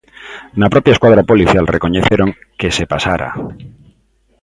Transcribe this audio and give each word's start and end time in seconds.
Na 0.59 0.71
propia 0.73 0.95
escuadra 0.95 1.27
policial 1.31 1.65
recoñeceron 1.75 2.29
que 2.59 2.69
se 2.77 2.85
pasara. 2.93 3.29